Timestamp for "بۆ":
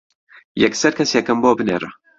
1.43-1.51